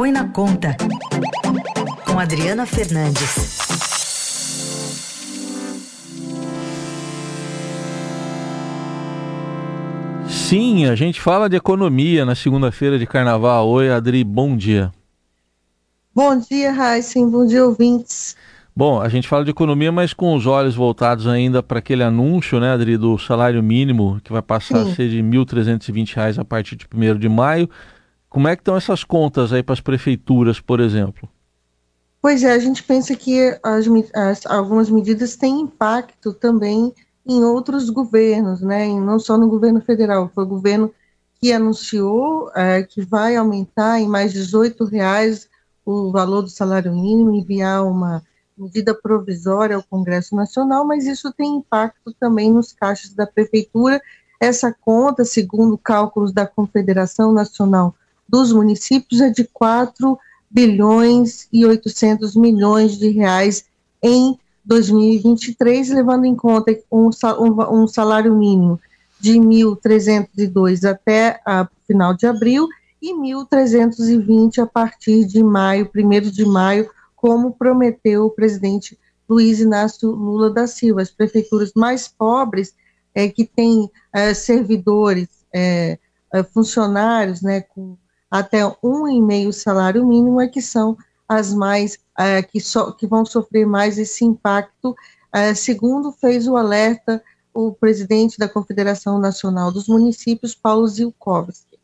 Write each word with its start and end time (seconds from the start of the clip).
Põe 0.00 0.12
na 0.12 0.26
Conta, 0.28 0.74
com 2.06 2.18
Adriana 2.18 2.64
Fernandes. 2.64 3.58
Sim, 10.26 10.86
a 10.86 10.94
gente 10.94 11.20
fala 11.20 11.50
de 11.50 11.56
economia 11.56 12.24
na 12.24 12.34
segunda-feira 12.34 12.98
de 12.98 13.06
carnaval. 13.06 13.68
Oi, 13.68 13.90
Adri, 13.90 14.24
bom 14.24 14.56
dia. 14.56 14.90
Bom 16.14 16.38
dia, 16.38 16.72
Raíssen. 16.72 17.28
Bom 17.28 17.44
dia, 17.44 17.62
ouvintes. 17.62 18.38
Bom, 18.74 19.02
a 19.02 19.08
gente 19.10 19.28
fala 19.28 19.44
de 19.44 19.50
economia, 19.50 19.92
mas 19.92 20.14
com 20.14 20.34
os 20.34 20.46
olhos 20.46 20.74
voltados 20.74 21.26
ainda 21.26 21.62
para 21.62 21.78
aquele 21.78 22.02
anúncio, 22.02 22.58
né, 22.58 22.72
Adri, 22.72 22.96
do 22.96 23.18
salário 23.18 23.62
mínimo, 23.62 24.18
que 24.24 24.32
vai 24.32 24.40
passar 24.40 24.82
Sim. 24.82 24.92
a 24.92 24.94
ser 24.94 25.10
de 25.10 25.16
R$ 25.18 25.24
1.320 25.24 26.38
a 26.38 26.44
partir 26.46 26.76
de 26.76 26.86
1 26.90 27.18
de 27.18 27.28
maio. 27.28 27.68
Como 28.30 28.46
é 28.46 28.54
que 28.54 28.62
estão 28.62 28.76
essas 28.76 29.02
contas 29.02 29.52
aí 29.52 29.60
para 29.60 29.72
as 29.72 29.80
prefeituras, 29.80 30.60
por 30.60 30.78
exemplo? 30.78 31.28
Pois 32.22 32.44
é, 32.44 32.52
a 32.52 32.58
gente 32.60 32.80
pensa 32.84 33.16
que 33.16 33.58
as, 33.60 33.86
as, 34.14 34.46
algumas 34.46 34.88
medidas 34.88 35.34
têm 35.34 35.62
impacto 35.62 36.32
também 36.32 36.94
em 37.26 37.42
outros 37.42 37.90
governos, 37.90 38.60
né? 38.60 38.86
E 38.88 39.00
não 39.00 39.18
só 39.18 39.36
no 39.36 39.48
governo 39.48 39.80
federal, 39.80 40.30
foi 40.32 40.44
o 40.44 40.48
governo 40.48 40.94
que 41.40 41.52
anunciou 41.52 42.52
é, 42.54 42.84
que 42.84 43.02
vai 43.02 43.34
aumentar 43.34 43.98
em 43.98 44.06
mais 44.06 44.32
18 44.32 44.84
reais 44.84 45.48
o 45.84 46.12
valor 46.12 46.42
do 46.42 46.50
salário 46.50 46.92
mínimo, 46.92 47.34
enviar 47.34 47.84
uma 47.84 48.22
medida 48.56 48.94
provisória 48.94 49.74
ao 49.74 49.82
Congresso 49.82 50.36
Nacional, 50.36 50.86
mas 50.86 51.04
isso 51.04 51.32
tem 51.32 51.56
impacto 51.56 52.14
também 52.20 52.52
nos 52.52 52.72
caixas 52.72 53.12
da 53.12 53.26
prefeitura. 53.26 54.00
Essa 54.38 54.72
conta, 54.72 55.24
segundo 55.24 55.76
cálculos 55.76 56.32
da 56.32 56.46
Confederação 56.46 57.32
Nacional 57.32 57.94
dos 58.30 58.52
municípios 58.52 59.20
é 59.20 59.28
de 59.28 59.44
4 59.44 60.16
bilhões 60.48 61.48
e 61.52 61.66
800 61.66 62.36
milhões 62.36 62.96
de 62.96 63.08
reais 63.08 63.64
em 64.02 64.38
2023, 64.64 65.90
levando 65.90 66.24
em 66.24 66.34
conta 66.34 66.78
um, 66.90 67.86
salário 67.86 68.36
mínimo 68.36 68.78
de 69.18 69.32
1.302 69.32 70.88
até 70.88 71.40
o 71.46 71.86
final 71.86 72.14
de 72.14 72.26
abril 72.26 72.68
e 73.02 73.12
1.320 73.14 74.58
a 74.58 74.66
partir 74.66 75.24
de 75.24 75.42
maio, 75.42 75.90
1 75.94 76.20
de 76.30 76.44
maio, 76.44 76.88
como 77.16 77.52
prometeu 77.52 78.26
o 78.26 78.30
presidente 78.30 78.98
Luiz 79.28 79.60
Inácio 79.60 80.10
Lula 80.10 80.50
da 80.50 80.66
Silva. 80.66 81.02
As 81.02 81.10
prefeituras 81.10 81.72
mais 81.74 82.08
pobres, 82.08 82.74
é, 83.14 83.28
que 83.28 83.44
têm 83.44 83.90
é, 84.12 84.32
servidores, 84.34 85.28
é 85.52 85.98
funcionários 86.52 87.42
né, 87.42 87.60
com 87.60 87.96
até 88.30 88.60
um 88.82 89.08
e 89.08 89.20
meio 89.20 89.52
salário 89.52 90.06
mínimo 90.06 90.40
é 90.40 90.46
que 90.46 90.62
são 90.62 90.96
as 91.28 91.52
mais 91.52 91.98
é, 92.18 92.42
que, 92.42 92.60
so, 92.60 92.92
que 92.92 93.06
vão 93.06 93.24
sofrer 93.24 93.66
mais 93.66 93.98
esse 93.98 94.24
impacto, 94.24 94.94
é, 95.32 95.54
segundo 95.54 96.12
fez 96.12 96.46
o 96.46 96.56
alerta 96.56 97.22
o 97.52 97.72
presidente 97.72 98.38
da 98.38 98.48
Confederação 98.48 99.18
Nacional 99.18 99.72
dos 99.72 99.88
Municípios, 99.88 100.54
Paulo 100.54 100.86
Zilkowski. 100.86 101.78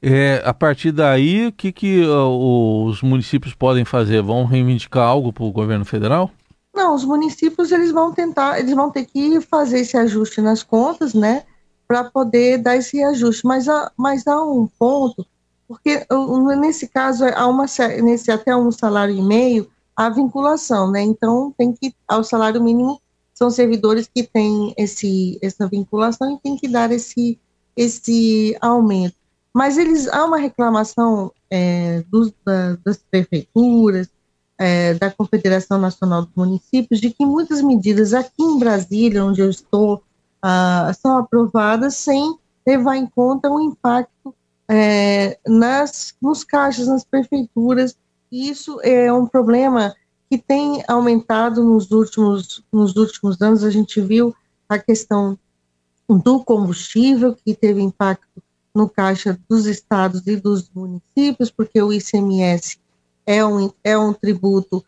É, 0.00 0.42
a 0.44 0.52
partir 0.52 0.92
daí, 0.92 1.46
o 1.46 1.52
que, 1.52 1.72
que 1.72 2.04
uh, 2.04 2.84
os 2.86 3.00
municípios 3.02 3.54
podem 3.54 3.84
fazer? 3.84 4.22
Vão 4.22 4.44
reivindicar 4.44 5.04
algo 5.04 5.32
para 5.32 5.44
o 5.44 5.52
governo 5.52 5.84
federal? 5.84 6.30
Não, 6.74 6.94
os 6.94 7.04
municípios 7.04 7.72
eles 7.72 7.90
vão 7.90 8.12
tentar, 8.12 8.58
eles 8.58 8.74
vão 8.74 8.90
ter 8.90 9.06
que 9.06 9.40
fazer 9.40 9.80
esse 9.80 9.96
ajuste 9.96 10.40
nas 10.40 10.62
contas, 10.62 11.14
né, 11.14 11.44
para 11.88 12.04
poder 12.04 12.58
dar 12.58 12.76
esse 12.76 13.02
ajuste. 13.02 13.46
Mas 13.46 13.68
há, 13.68 13.90
mas 13.96 14.26
há 14.26 14.42
um 14.42 14.66
ponto 14.78 15.26
porque 15.66 16.06
nesse 16.60 16.88
caso 16.88 17.24
há 17.24 17.46
uma 17.46 17.66
nesse 18.02 18.30
até 18.30 18.54
um 18.56 18.70
salário 18.70 19.14
e 19.14 19.22
meio 19.22 19.70
a 19.96 20.08
vinculação, 20.08 20.90
né? 20.90 21.02
Então 21.02 21.54
tem 21.56 21.72
que 21.72 21.94
ao 22.06 22.24
salário 22.24 22.62
mínimo 22.62 23.00
são 23.32 23.50
servidores 23.50 24.08
que 24.12 24.22
têm 24.22 24.74
esse 24.76 25.38
essa 25.42 25.66
vinculação 25.66 26.34
e 26.34 26.38
tem 26.40 26.56
que 26.56 26.68
dar 26.68 26.90
esse 26.92 27.38
esse 27.76 28.56
aumento. 28.60 29.16
Mas 29.52 29.78
eles 29.78 30.08
há 30.08 30.24
uma 30.24 30.36
reclamação 30.36 31.32
é, 31.50 32.02
dos, 32.10 32.32
da, 32.44 32.76
das 32.84 32.98
prefeituras, 32.98 34.08
é, 34.58 34.94
da 34.94 35.10
Confederação 35.10 35.78
Nacional 35.78 36.22
dos 36.22 36.34
Municípios, 36.34 37.00
de 37.00 37.10
que 37.10 37.24
muitas 37.24 37.62
medidas 37.62 38.12
aqui 38.12 38.42
em 38.42 38.58
Brasília, 38.58 39.24
onde 39.24 39.40
eu 39.40 39.50
estou, 39.50 40.02
ah, 40.42 40.92
são 41.00 41.18
aprovadas 41.18 41.94
sem 41.94 42.36
levar 42.66 42.96
em 42.96 43.06
conta 43.06 43.50
o 43.50 43.60
impacto 43.60 44.34
é, 44.68 45.38
nas, 45.46 46.14
nos 46.20 46.44
caixas, 46.44 46.86
nas 46.86 47.04
prefeituras, 47.04 47.96
e 48.30 48.48
isso 48.48 48.80
é 48.82 49.12
um 49.12 49.26
problema 49.26 49.94
que 50.30 50.38
tem 50.38 50.82
aumentado 50.88 51.62
nos 51.62 51.90
últimos, 51.90 52.64
nos 52.72 52.96
últimos 52.96 53.40
anos. 53.40 53.62
A 53.62 53.70
gente 53.70 54.00
viu 54.00 54.34
a 54.68 54.78
questão 54.78 55.38
do 56.08 56.42
combustível, 56.42 57.34
que 57.34 57.54
teve 57.54 57.80
impacto 57.80 58.42
no 58.74 58.88
caixa 58.88 59.38
dos 59.48 59.66
estados 59.66 60.26
e 60.26 60.36
dos 60.36 60.68
municípios, 60.74 61.50
porque 61.50 61.80
o 61.80 61.92
ICMS 61.92 62.78
é 63.24 63.44
um, 63.44 63.70
é 63.82 63.96
um 63.96 64.12
tributo 64.12 64.84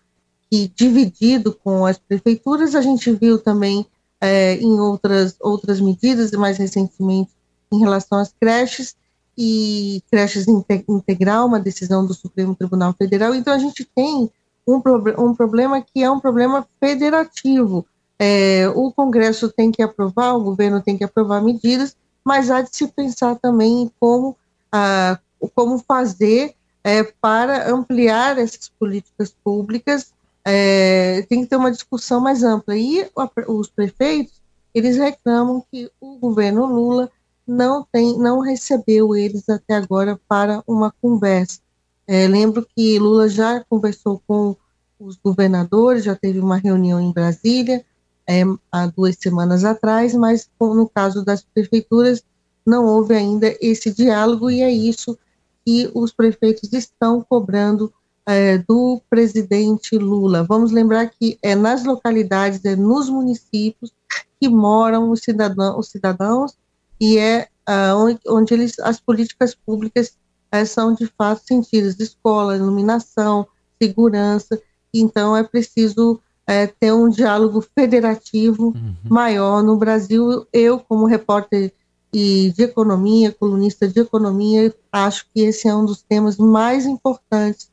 que, 0.50 0.68
dividido 0.74 1.52
com 1.52 1.86
as 1.86 1.98
prefeituras, 1.98 2.74
a 2.74 2.80
gente 2.80 3.10
viu 3.12 3.38
também 3.38 3.86
é, 4.20 4.56
em 4.56 4.80
outras, 4.80 5.36
outras 5.40 5.80
medidas, 5.80 6.32
mais 6.32 6.58
recentemente 6.58 7.30
em 7.72 7.78
relação 7.78 8.18
às 8.18 8.32
creches, 8.40 8.96
e 9.36 10.02
creches 10.10 10.46
integral, 10.48 11.46
uma 11.46 11.60
decisão 11.60 12.06
do 12.06 12.14
Supremo 12.14 12.54
Tribunal 12.54 12.94
Federal. 12.94 13.34
Então, 13.34 13.52
a 13.52 13.58
gente 13.58 13.84
tem 13.94 14.30
um, 14.66 14.82
um 15.18 15.34
problema 15.34 15.80
que 15.82 16.02
é 16.02 16.10
um 16.10 16.20
problema 16.20 16.66
federativo. 16.80 17.86
É, 18.18 18.68
o 18.74 18.90
Congresso 18.92 19.50
tem 19.50 19.70
que 19.70 19.82
aprovar, 19.82 20.34
o 20.34 20.42
governo 20.42 20.80
tem 20.80 20.96
que 20.96 21.04
aprovar 21.04 21.42
medidas, 21.42 21.96
mas 22.24 22.50
há 22.50 22.62
de 22.62 22.74
se 22.74 22.88
pensar 22.88 23.36
também 23.36 23.82
em 23.82 23.90
como, 24.00 24.36
ah, 24.72 25.18
como 25.54 25.78
fazer 25.78 26.54
é, 26.82 27.02
para 27.02 27.70
ampliar 27.70 28.38
essas 28.38 28.68
políticas 28.68 29.34
públicas. 29.44 30.14
É, 30.44 31.22
tem 31.28 31.42
que 31.42 31.48
ter 31.48 31.56
uma 31.56 31.72
discussão 31.72 32.20
mais 32.20 32.42
ampla. 32.42 32.76
E 32.76 33.10
os 33.48 33.68
prefeitos, 33.68 34.40
eles 34.74 34.96
reclamam 34.96 35.64
que 35.70 35.90
o 36.00 36.18
governo 36.18 36.64
Lula 36.66 37.10
não 37.46 37.86
tem, 37.90 38.18
não 38.18 38.40
recebeu 38.40 39.14
eles 39.14 39.48
até 39.48 39.74
agora 39.74 40.18
para 40.28 40.62
uma 40.66 40.92
conversa. 41.00 41.60
É, 42.06 42.26
lembro 42.26 42.66
que 42.74 42.98
Lula 42.98 43.28
já 43.28 43.64
conversou 43.68 44.22
com 44.26 44.56
os 44.98 45.16
governadores, 45.16 46.04
já 46.04 46.14
teve 46.14 46.40
uma 46.40 46.56
reunião 46.56 47.00
em 47.00 47.12
Brasília 47.12 47.84
é, 48.26 48.42
há 48.72 48.86
duas 48.86 49.16
semanas 49.16 49.64
atrás, 49.64 50.14
mas 50.14 50.50
no 50.60 50.88
caso 50.88 51.24
das 51.24 51.42
prefeituras 51.42 52.22
não 52.66 52.84
houve 52.84 53.14
ainda 53.14 53.56
esse 53.60 53.92
diálogo 53.92 54.50
e 54.50 54.62
é 54.62 54.70
isso 54.70 55.16
que 55.64 55.90
os 55.94 56.12
prefeitos 56.12 56.72
estão 56.72 57.24
cobrando 57.28 57.92
é, 58.26 58.58
do 58.58 59.00
presidente 59.08 59.96
Lula. 59.96 60.42
Vamos 60.42 60.72
lembrar 60.72 61.08
que 61.08 61.38
é 61.40 61.54
nas 61.54 61.84
localidades, 61.84 62.64
é 62.64 62.74
nos 62.74 63.08
municípios 63.08 63.92
que 64.40 64.48
moram 64.48 65.10
os 65.10 65.20
cidadãos, 65.20 65.78
os 65.78 65.88
cidadãos 65.88 66.56
e 67.00 67.18
é 67.18 67.48
uh, 67.68 68.18
onde, 68.28 68.54
eles, 68.54 68.78
as 68.80 69.00
políticas 69.00 69.54
públicas 69.54 70.16
uh, 70.54 70.66
são 70.66 70.94
de 70.94 71.06
fato 71.06 71.42
sentidas, 71.46 71.98
escola, 72.00 72.56
iluminação, 72.56 73.46
segurança, 73.80 74.60
então 74.92 75.36
é 75.36 75.42
preciso 75.42 76.14
uh, 76.14 76.74
ter 76.80 76.92
um 76.92 77.08
diálogo 77.08 77.60
federativo 77.74 78.68
uhum. 78.68 78.94
maior 79.04 79.62
no 79.62 79.76
Brasil. 79.76 80.46
Eu, 80.52 80.78
como 80.78 81.06
repórter 81.06 81.72
e 82.12 82.52
de 82.56 82.62
economia, 82.62 83.32
colunista 83.32 83.86
de 83.86 84.00
economia, 84.00 84.74
acho 84.90 85.26
que 85.34 85.42
esse 85.42 85.68
é 85.68 85.74
um 85.74 85.84
dos 85.84 86.02
temas 86.02 86.38
mais 86.38 86.86
importantes 86.86 87.70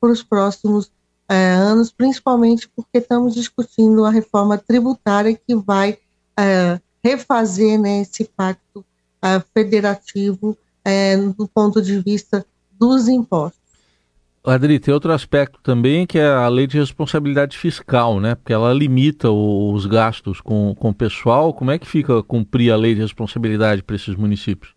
para 0.00 0.10
os 0.10 0.22
próximos 0.22 0.90
é, 1.28 1.52
anos, 1.52 1.92
principalmente 1.92 2.68
porque 2.74 2.98
estamos 2.98 3.34
discutindo 3.34 4.04
a 4.04 4.10
reforma 4.10 4.58
tributária 4.58 5.34
que 5.34 5.54
vai 5.54 5.98
é, 6.36 6.80
refazer 7.04 7.78
né, 7.78 8.00
esse 8.00 8.24
pacto 8.24 8.80
uh, 8.80 9.44
federativo 9.52 10.56
uh, 10.86 11.32
do 11.34 11.46
ponto 11.46 11.82
de 11.82 12.00
vista 12.00 12.44
dos 12.72 13.08
impostos. 13.08 13.62
Adri, 14.46 14.78
tem 14.78 14.92
outro 14.92 15.10
aspecto 15.10 15.58
também 15.62 16.06
que 16.06 16.18
é 16.18 16.26
a 16.26 16.48
lei 16.48 16.66
de 16.66 16.78
responsabilidade 16.78 17.56
fiscal, 17.56 18.20
né? 18.20 18.34
Porque 18.34 18.52
ela 18.52 18.74
limita 18.74 19.30
os 19.30 19.86
gastos 19.86 20.38
com, 20.38 20.74
com 20.74 20.90
o 20.90 20.94
pessoal. 20.94 21.54
Como 21.54 21.70
é 21.70 21.78
que 21.78 21.86
fica 21.86 22.22
cumprir 22.22 22.70
a 22.70 22.76
lei 22.76 22.94
de 22.94 23.00
responsabilidade 23.00 23.82
para 23.82 23.96
esses 23.96 24.14
municípios? 24.14 24.74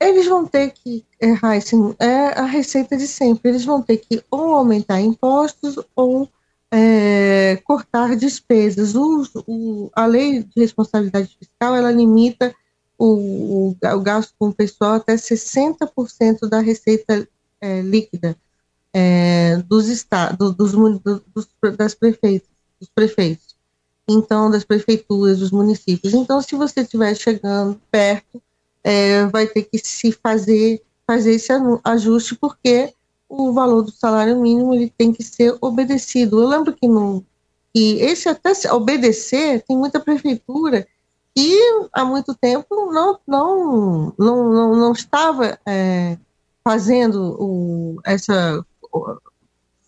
Eles 0.00 0.26
vão 0.26 0.44
ter 0.44 0.72
que, 0.72 1.04
é, 1.20 1.28
Heisen, 1.28 1.94
é 2.00 2.40
a 2.40 2.44
receita 2.44 2.96
de 2.96 3.06
sempre. 3.06 3.50
Eles 3.50 3.64
vão 3.64 3.80
ter 3.80 3.98
que 3.98 4.20
ou 4.28 4.56
aumentar 4.56 5.00
impostos 5.00 5.78
ou 5.94 6.28
é, 6.72 7.60
cortar 7.64 8.16
despesas. 8.16 8.94
O, 8.94 9.24
o, 9.46 9.90
a 9.94 10.06
lei 10.06 10.42
de 10.42 10.60
responsabilidade 10.60 11.36
fiscal 11.38 11.76
ela 11.76 11.92
limita 11.92 12.54
o, 12.98 13.76
o, 13.82 14.00
gasto 14.00 14.32
com 14.38 14.48
o 14.48 14.54
pessoal 14.54 14.94
até 14.94 15.14
60% 15.14 16.48
da 16.48 16.60
receita 16.60 17.28
é, 17.60 17.82
líquida. 17.82 18.36
é, 18.94 19.56
dos 19.68 19.88
estados, 19.88 20.54
dos, 20.54 20.72
dos, 20.72 21.48
das 21.76 21.94
prefeitos, 21.94 22.48
dos 22.80 22.88
prefeitos, 22.94 23.56
então 24.08 24.50
das 24.50 24.64
prefeituras, 24.64 25.38
dos 25.38 25.50
municípios. 25.50 26.14
Então, 26.14 26.40
se 26.42 26.54
você 26.54 26.80
estiver 26.80 27.14
chegando 27.14 27.80
perto, 27.90 28.42
é, 28.84 29.26
vai 29.26 29.46
ter 29.46 29.62
que 29.62 29.78
se 29.78 30.12
fazer 30.12 30.82
fazer 31.06 31.32
esse 31.32 31.52
ajuste 31.84 32.36
porque 32.36 32.94
o 33.34 33.50
valor 33.50 33.82
do 33.82 33.90
salário 33.90 34.38
mínimo 34.38 34.74
ele 34.74 34.92
tem 34.96 35.10
que 35.10 35.24
ser 35.24 35.56
obedecido. 35.58 36.42
Eu 36.42 36.48
lembro 36.48 36.74
que 36.74 36.86
no 36.86 37.24
que 37.72 37.94
esse 38.00 38.28
até 38.28 38.52
obedecer 38.70 39.64
tem 39.66 39.74
muita 39.74 39.98
prefeitura 39.98 40.86
que 41.34 41.58
há 41.94 42.04
muito 42.04 42.34
tempo 42.34 42.92
não 42.92 43.18
não 43.26 44.12
não, 44.18 44.52
não, 44.52 44.76
não 44.76 44.92
estava 44.92 45.58
é, 45.64 46.18
fazendo 46.62 47.34
o, 47.40 48.00
essa 48.04 48.62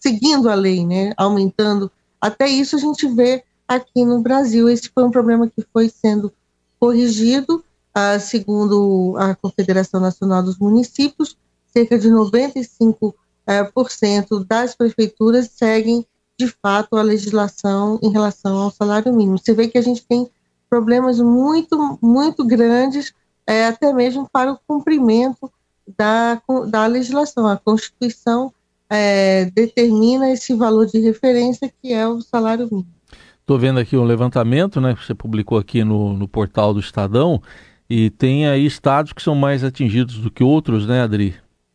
seguindo 0.01 0.49
a 0.49 0.55
lei, 0.55 0.87
né, 0.87 1.13
aumentando. 1.15 1.91
Até 2.19 2.49
isso 2.49 2.77
a 2.77 2.79
gente 2.79 3.07
vê 3.07 3.45
aqui 3.69 4.07
no 4.07 4.23
Brasil. 4.23 4.71
Esse 4.71 4.89
foi 4.89 5.05
um 5.05 5.11
problema 5.11 5.49
que 5.49 5.67
foi 5.71 5.91
sendo 5.91 6.33
corrigido, 6.81 7.63
ah, 7.93 8.19
segundo 8.19 9.15
a 9.19 9.35
Confederação 9.35 10.01
Nacional 10.01 10.43
dos 10.43 10.59
Municípios, 10.59 11.37
cerca 11.67 11.99
de 11.99 12.09
95% 12.09 13.15
eh, 13.47 13.65
por 13.65 13.91
cento 13.91 14.45
das 14.45 14.75
prefeituras 14.75 15.51
seguem 15.53 16.07
de 16.39 16.49
fato 16.49 16.97
a 16.97 17.03
legislação 17.03 17.99
em 18.03 18.11
relação 18.11 18.57
ao 18.57 18.71
salário 18.71 19.15
mínimo. 19.15 19.39
Você 19.39 19.55
vê 19.55 19.69
que 19.69 19.79
a 19.79 19.83
gente 19.83 20.05
tem 20.07 20.29
problemas 20.69 21.21
muito, 21.21 21.99
muito 22.03 22.45
grandes, 22.45 23.15
é, 23.47 23.67
até 23.67 23.93
mesmo 23.93 24.29
para 24.33 24.53
o 24.53 24.59
cumprimento 24.67 25.51
da, 25.97 26.43
da 26.69 26.87
legislação. 26.87 27.47
A 27.47 27.57
Constituição 27.57 28.53
é, 28.91 29.45
determina 29.55 30.31
esse 30.31 30.55
valor 30.55 30.87
de 30.87 30.99
referência 30.99 31.73
que 31.81 31.93
é 31.93 32.09
o 32.09 32.21
salário 32.21 32.67
mínimo. 32.71 32.93
Estou 33.41 33.59
vendo 33.59 33.79
aqui 33.79 33.97
um 33.97 34.05
levantamento, 34.05 34.81
né, 34.81 34.95
que 34.95 35.05
você 35.05 35.15
publicou 35.15 35.59
aqui 35.59 35.85
no, 35.85 36.15
no 36.15 36.27
portal 36.27 36.73
do 36.73 36.81
Estadão, 36.81 37.43
e 37.89 38.09
tem 38.09 38.49
aí 38.49 38.65
estados 38.65 39.13
que 39.13 39.23
são 39.23 39.35
mais 39.35 39.63
atingidos 39.63 40.19
do 40.19 40.31
que 40.31 40.43
outros, 40.43 40.87
né, 40.87 41.03
Adri? 41.03 41.35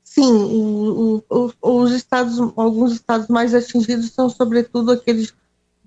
Sim, 0.09 1.21
os 1.61 1.91
estados, 1.91 2.39
alguns 2.55 2.93
estados 2.93 3.27
mais 3.27 3.53
atingidos 3.53 4.11
são 4.11 4.27
sobretudo 4.27 4.91
aqueles 4.91 5.35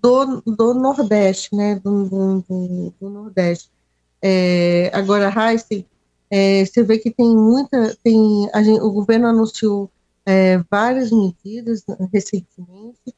do, 0.00 0.40
do 0.42 0.74
Nordeste, 0.74 1.56
né, 1.56 1.74
do, 1.74 2.44
do, 2.48 2.94
do 3.00 3.10
Nordeste. 3.10 3.68
É, 4.22 4.92
agora, 4.94 5.28
Heisen, 5.28 5.84
é, 6.30 6.64
você 6.64 6.84
vê 6.84 6.98
que 6.98 7.10
tem 7.10 7.34
muita, 7.34 7.96
tem, 8.04 8.48
gente, 8.62 8.80
o 8.80 8.92
governo 8.92 9.26
anunciou 9.26 9.90
é, 10.24 10.58
várias 10.70 11.10
medidas 11.10 11.84
recentemente, 12.12 13.12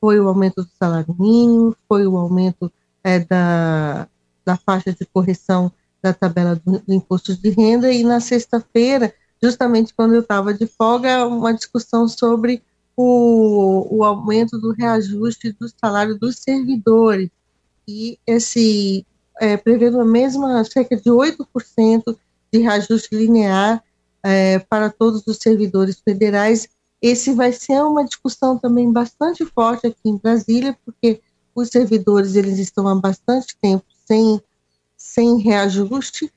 foi 0.00 0.18
o 0.18 0.26
aumento 0.26 0.62
do 0.62 0.70
salário 0.78 1.14
mínimo, 1.18 1.76
foi 1.86 2.06
o 2.06 2.16
aumento 2.16 2.72
é, 3.04 3.18
da, 3.18 4.08
da 4.42 4.56
faixa 4.56 4.90
de 4.90 5.04
correção 5.04 5.70
da 6.00 6.14
tabela 6.14 6.56
do, 6.56 6.78
do 6.78 6.94
imposto 6.94 7.36
de 7.36 7.50
renda, 7.50 7.92
e 7.92 8.02
na 8.02 8.20
sexta-feira, 8.20 9.12
justamente 9.42 9.94
quando 9.94 10.14
eu 10.14 10.20
estava 10.20 10.52
de 10.52 10.66
folga, 10.66 11.26
uma 11.26 11.52
discussão 11.52 12.08
sobre 12.08 12.62
o, 12.96 13.86
o 13.90 14.04
aumento 14.04 14.58
do 14.58 14.72
reajuste 14.72 15.52
do 15.52 15.68
salário 15.68 16.18
dos 16.18 16.36
servidores, 16.36 17.30
e 17.86 18.18
esse 18.26 19.06
é, 19.40 19.56
prevendo 19.56 20.00
a 20.00 20.04
mesma 20.04 20.64
cerca 20.64 20.96
de 20.96 21.10
8% 21.10 22.16
de 22.52 22.58
reajuste 22.58 23.14
linear 23.14 23.82
é, 24.22 24.58
para 24.58 24.90
todos 24.90 25.22
os 25.26 25.36
servidores 25.36 26.00
federais. 26.00 26.68
Esse 27.00 27.32
vai 27.32 27.52
ser 27.52 27.82
uma 27.82 28.04
discussão 28.04 28.58
também 28.58 28.90
bastante 28.90 29.44
forte 29.44 29.86
aqui 29.86 30.00
em 30.06 30.16
Brasília, 30.16 30.76
porque 30.84 31.20
os 31.54 31.68
servidores 31.68 32.34
eles 32.34 32.58
estão 32.58 32.88
há 32.88 32.94
bastante 32.94 33.56
tempo 33.60 33.84
sem, 34.06 34.40
sem 34.96 35.38
reajuste, 35.38 36.32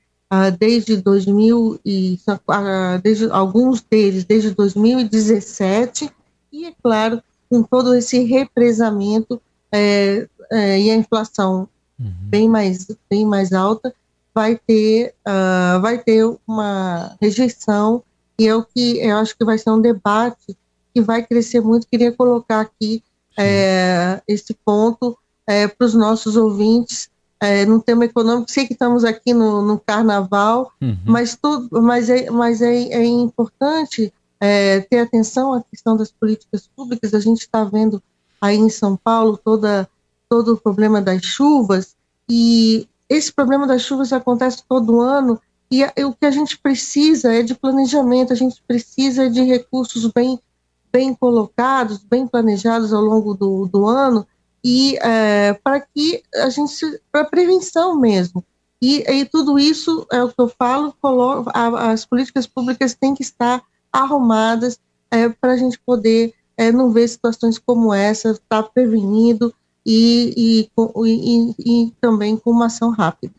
desde 0.57 0.97
2000 0.97 1.79
e 1.83 2.19
ah, 2.47 2.99
desde 3.01 3.29
alguns 3.31 3.81
deles 3.81 4.23
desde 4.23 4.51
2017 4.51 6.11
e 6.53 6.65
é 6.65 6.73
claro 6.83 7.21
com 7.49 7.63
todo 7.63 7.95
esse 7.95 8.23
represamento 8.23 9.41
é, 9.71 10.27
é, 10.51 10.79
e 10.79 10.91
a 10.91 10.95
inflação 10.95 11.67
uhum. 11.99 12.13
bem 12.21 12.47
mais 12.47 12.87
bem 13.09 13.25
mais 13.25 13.51
alta 13.53 13.93
vai 14.33 14.55
ter, 14.55 15.13
uh, 15.27 15.81
vai 15.81 15.97
ter 15.97 16.23
uma 16.47 17.15
rejeição, 17.21 18.03
e 18.39 18.47
é 18.47 18.55
o 18.55 18.63
que 18.63 18.97
eu 18.99 19.17
acho 19.17 19.37
que 19.37 19.43
vai 19.43 19.57
ser 19.57 19.71
um 19.71 19.81
debate 19.81 20.57
que 20.93 21.01
vai 21.01 21.21
crescer 21.21 21.59
muito. 21.59 21.87
Queria 21.87 22.11
colocar 22.11 22.61
aqui 22.61 23.03
é, 23.37 24.21
esse 24.25 24.53
ponto 24.65 25.17
para 25.45 25.85
os 25.85 25.93
nossos 25.93 26.37
ouvintes. 26.37 27.09
É, 27.41 27.65
no 27.65 27.81
tema 27.81 28.03
econômico, 28.03 28.51
sei 28.51 28.67
que 28.67 28.73
estamos 28.73 29.05
aqui 29.05 29.33
no, 29.33 29.61
no 29.61 29.79
carnaval, 29.79 30.73
uhum. 30.81 30.97
mas, 31.05 31.37
tudo, 31.41 31.81
mas, 31.81 32.09
é, 32.09 32.29
mas 32.29 32.61
é, 32.61 32.75
é 32.75 33.05
importante 33.05 34.13
é, 34.41 34.81
ter 34.81 34.99
atenção 34.99 35.53
à 35.53 35.63
questão 35.63 35.95
das 35.95 36.11
políticas 36.11 36.69
públicas. 36.75 37.13
A 37.13 37.19
gente 37.19 37.39
está 37.39 37.63
vendo 37.63 38.03
aí 38.41 38.57
em 38.57 38.69
São 38.69 38.97
Paulo 38.97 39.39
toda, 39.41 39.87
todo 40.27 40.53
o 40.53 40.57
problema 40.57 41.01
das 41.01 41.23
chuvas, 41.23 41.95
e 42.29 42.87
esse 43.07 43.31
problema 43.31 43.65
das 43.65 43.81
chuvas 43.81 44.13
acontece 44.13 44.63
todo 44.67 45.01
ano 45.01 45.39
e 45.71 45.83
o 46.03 46.13
que 46.13 46.25
a 46.25 46.31
gente 46.31 46.57
precisa 46.57 47.33
é 47.33 47.43
de 47.43 47.53
planejamento, 47.53 48.33
a 48.33 48.35
gente 48.35 48.61
precisa 48.67 49.29
de 49.29 49.43
recursos 49.43 50.11
bem, 50.11 50.39
bem 50.91 51.13
colocados, 51.13 51.99
bem 51.99 52.25
planejados 52.25 52.91
ao 52.91 53.01
longo 53.01 53.35
do, 53.35 53.67
do 53.67 53.85
ano 53.85 54.25
e 54.63 54.97
é, 54.97 55.53
para 55.53 55.79
que 55.81 56.21
a 56.35 56.49
gente 56.49 57.01
para 57.11 57.25
prevenção 57.25 57.99
mesmo 57.99 58.43
e, 58.81 59.03
e, 59.09 59.25
tudo 59.25 59.59
isso 59.59 60.07
é 60.11 60.23
o 60.23 60.29
que 60.29 60.39
eu 60.39 60.47
falo 60.47 60.95
a, 61.53 61.91
as 61.91 62.05
políticas 62.05 62.47
públicas 62.47 62.93
têm 62.93 63.13
que 63.13 63.23
estar 63.23 63.61
arrumadas 63.91 64.79
é, 65.11 65.29
para 65.29 65.53
a 65.53 65.57
gente 65.57 65.79
poder 65.85 66.33
é, 66.57 66.71
não 66.71 66.91
ver 66.91 67.07
situações 67.07 67.57
como 67.57 67.93
essa, 67.93 68.31
estar 68.31 68.63
tá 68.63 68.63
prevenido 68.63 69.53
e, 69.85 70.69
e, 70.75 71.55
e 71.59 71.93
também 71.99 72.37
com 72.37 72.51
uma 72.51 72.67
ação 72.67 72.91
rápida. 72.91 73.33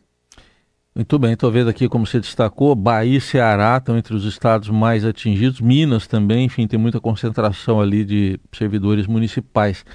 Muito 0.93 1.17
bem, 1.17 1.33
estou 1.33 1.49
vendo 1.49 1.69
aqui 1.69 1.87
como 1.87 2.05
você 2.05 2.19
destacou, 2.19 2.75
Bahia 2.75 3.17
e 3.17 3.21
Ceará 3.21 3.77
estão 3.77 3.97
entre 3.97 4.13
os 4.13 4.25
estados 4.25 4.69
mais 4.69 5.05
atingidos, 5.05 5.61
Minas 5.61 6.05
também, 6.05 6.45
enfim, 6.45 6.67
tem 6.67 6.77
muita 6.77 6.99
concentração 6.99 7.79
ali 7.79 8.03
de 8.03 8.39
servidores 8.51 9.07
municipais. 9.07 9.85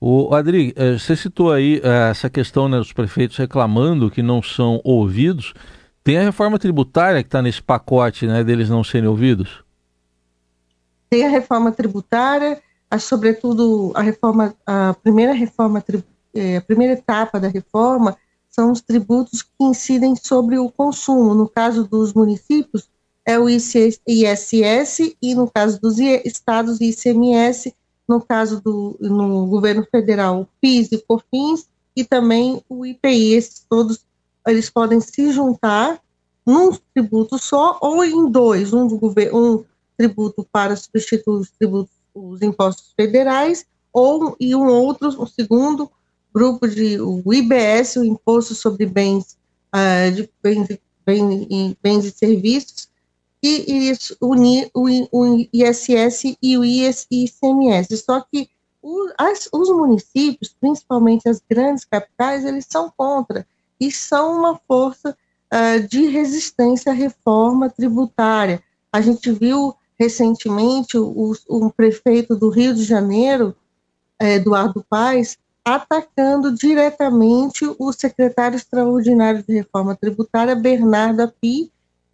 O 0.00 0.34
Adri, 0.34 0.72
eh, 0.76 0.98
você 0.98 1.14
citou 1.14 1.52
aí 1.52 1.78
eh, 1.84 2.10
essa 2.10 2.30
questão 2.30 2.70
né, 2.70 2.78
dos 2.78 2.90
prefeitos 2.90 3.36
reclamando 3.36 4.10
que 4.10 4.22
não 4.22 4.42
são 4.42 4.80
ouvidos. 4.82 5.52
Tem 6.02 6.16
a 6.16 6.22
reforma 6.22 6.58
tributária 6.58 7.22
que 7.22 7.28
está 7.28 7.42
nesse 7.42 7.62
pacote 7.62 8.26
né, 8.26 8.42
deles 8.42 8.70
não 8.70 8.82
serem 8.82 9.08
ouvidos? 9.08 9.62
Tem 11.10 11.26
a 11.26 11.28
reforma 11.28 11.70
tributária, 11.70 12.62
a, 12.90 12.98
sobretudo 12.98 13.92
a 13.94 14.00
reforma, 14.00 14.54
a 14.64 14.94
primeira 15.02 15.34
reforma, 15.34 15.84
é, 16.34 16.56
a 16.56 16.62
primeira 16.62 16.94
etapa 16.94 17.38
da 17.38 17.48
reforma 17.48 18.16
são 18.48 18.72
os 18.72 18.80
tributos 18.80 19.42
que 19.42 19.50
incidem 19.60 20.16
sobre 20.16 20.58
o 20.58 20.70
consumo. 20.70 21.34
No 21.34 21.46
caso 21.46 21.84
dos 21.84 22.14
municípios, 22.14 22.88
é 23.24 23.38
o 23.38 23.50
ISS 23.50 25.16
e 25.20 25.34
no 25.34 25.50
caso 25.50 25.78
dos 25.78 25.98
estados, 25.98 26.80
ICMS, 26.80 27.74
no 28.10 28.20
caso 28.20 28.60
do 28.60 28.96
no 29.00 29.46
governo 29.46 29.86
federal, 29.88 30.40
o 30.40 30.48
PIS 30.60 30.90
e 30.90 30.98
COFINS, 30.98 31.68
e 31.94 32.04
também 32.04 32.60
o 32.68 32.84
IPI. 32.84 33.34
Esses 33.34 33.64
todos 33.70 34.00
eles 34.48 34.68
podem 34.68 35.00
se 35.00 35.30
juntar 35.30 36.00
num 36.44 36.76
tributo 36.92 37.38
só 37.38 37.78
ou 37.80 38.04
em 38.04 38.28
dois, 38.28 38.72
um, 38.72 38.88
do 38.88 38.98
um 39.32 39.64
tributo 39.96 40.44
para 40.50 40.74
substituir 40.74 41.40
os 41.40 41.50
tributos 41.50 42.00
os 42.12 42.42
impostos 42.42 42.92
federais, 42.96 43.64
ou 43.92 44.36
e 44.40 44.52
um 44.56 44.66
outro, 44.66 45.08
um 45.22 45.26
segundo 45.26 45.88
grupo 46.34 46.66
de 46.66 47.00
o 47.00 47.22
IBS, 47.32 47.96
o 47.96 48.04
Imposto 48.04 48.52
sobre 48.52 48.84
Bens, 48.86 49.36
uh, 49.72 50.12
de 50.12 50.28
bens, 50.42 50.68
bens, 51.06 51.76
bens 51.80 52.04
e 52.04 52.10
Serviços, 52.10 52.88
e, 53.42 53.90
e 53.90 53.98
unir 54.20 54.70
o, 54.74 54.88
o, 55.10 55.48
ISS 55.52 56.36
e 56.42 56.58
o 56.58 56.64
ICMS. 56.64 57.96
Só 57.98 58.20
que 58.20 58.48
o, 58.82 59.10
as, 59.18 59.48
os 59.52 59.68
municípios, 59.70 60.54
principalmente 60.60 61.28
as 61.28 61.42
grandes 61.48 61.84
capitais, 61.84 62.44
eles 62.44 62.66
são 62.68 62.92
contra 62.96 63.46
e 63.78 63.90
são 63.90 64.38
uma 64.38 64.60
força 64.68 65.16
uh, 65.52 65.88
de 65.88 66.06
resistência 66.06 66.92
à 66.92 66.94
reforma 66.94 67.70
tributária. 67.70 68.62
A 68.92 69.00
gente 69.00 69.30
viu 69.32 69.74
recentemente 69.98 70.96
o, 70.96 71.34
o 71.48 71.70
prefeito 71.70 72.34
do 72.34 72.48
Rio 72.48 72.74
de 72.74 72.84
Janeiro, 72.84 73.54
é, 74.18 74.36
Eduardo 74.36 74.84
Paes, 74.88 75.38
atacando 75.64 76.52
diretamente 76.54 77.64
o 77.78 77.92
secretário 77.92 78.56
extraordinário 78.56 79.42
de 79.42 79.52
reforma 79.52 79.94
tributária, 79.94 80.54
Bernardo 80.54 81.20
Api, 81.20 81.70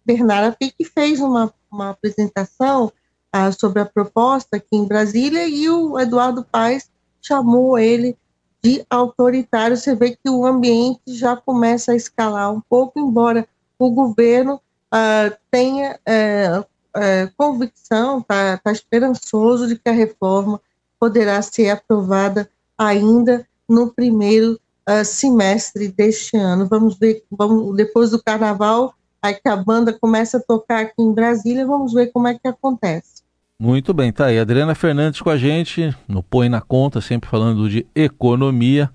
Bernardo 0.07 0.55
que 0.57 0.85
fez 0.85 1.19
uma, 1.19 1.53
uma 1.69 1.89
apresentação 1.89 2.91
ah, 3.31 3.51
sobre 3.51 3.81
a 3.81 3.85
proposta 3.85 4.55
aqui 4.55 4.77
em 4.77 4.85
Brasília 4.85 5.47
e 5.47 5.69
o 5.69 5.99
Eduardo 5.99 6.45
Paes 6.49 6.89
chamou 7.21 7.77
ele 7.77 8.17
de 8.63 8.85
autoritário. 8.89 9.75
Você 9.75 9.93
vê 9.93 10.11
que 10.11 10.29
o 10.29 10.45
ambiente 10.45 11.01
já 11.07 11.35
começa 11.35 11.91
a 11.91 11.95
escalar 11.95 12.51
um 12.53 12.61
pouco, 12.61 12.97
embora 12.97 13.45
o 13.77 13.91
governo 13.91 14.61
ah, 14.89 15.31
tenha 15.51 15.99
é, 16.05 16.63
é, 16.95 17.29
convicção, 17.37 18.19
está 18.19 18.57
tá 18.57 18.71
esperançoso 18.71 19.67
de 19.67 19.77
que 19.77 19.89
a 19.89 19.93
reforma 19.93 20.61
poderá 20.97 21.41
ser 21.41 21.69
aprovada 21.69 22.49
ainda 22.77 23.45
no 23.67 23.91
primeiro 23.91 24.59
uh, 24.87 25.03
semestre 25.03 25.89
deste 25.89 26.37
ano. 26.37 26.65
Vamos 26.67 26.97
ver, 26.97 27.23
vamos, 27.29 27.75
depois 27.75 28.11
do 28.11 28.23
carnaval, 28.23 28.93
que 29.33 29.47
a 29.47 29.55
banda 29.55 29.93
começa 29.93 30.37
a 30.37 30.41
tocar 30.41 30.81
aqui 30.81 31.01
em 31.01 31.13
Brasília, 31.13 31.65
vamos 31.65 31.93
ver 31.93 32.07
como 32.07 32.27
é 32.27 32.33
que 32.33 32.47
acontece. 32.47 33.23
Muito 33.59 33.93
bem, 33.93 34.11
tá 34.11 34.25
aí. 34.27 34.37
Adriana 34.37 34.75
Fernandes 34.75 35.21
com 35.21 35.29
a 35.29 35.37
gente, 35.37 35.95
no 36.07 36.21
Põe 36.21 36.47
na 36.47 36.61
Conta, 36.61 37.01
sempre 37.01 37.29
falando 37.29 37.69
de 37.69 37.87
economia. 37.95 38.89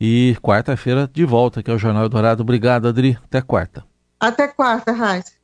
E 0.00 0.34
quarta-feira 0.42 1.08
de 1.12 1.24
volta 1.24 1.60
aqui 1.60 1.70
ao 1.70 1.78
Jornal 1.78 2.08
Dourado. 2.08 2.42
Obrigado, 2.42 2.88
Adri. 2.88 3.18
Até 3.22 3.42
quarta. 3.42 3.84
Até 4.18 4.48
quarta, 4.48 4.92
Raíssa. 4.92 5.39